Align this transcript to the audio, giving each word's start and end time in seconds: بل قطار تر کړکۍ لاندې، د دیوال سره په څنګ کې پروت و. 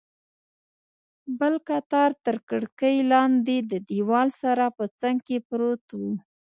بل 1.39 1.53
قطار 1.67 2.11
تر 2.25 2.35
کړکۍ 2.49 2.95
لاندې، 3.11 3.57
د 3.71 3.73
دیوال 3.89 4.29
سره 4.41 4.65
په 4.77 4.85
څنګ 4.99 5.17
کې 5.27 5.37
پروت 5.47 5.85
و. 5.99 6.01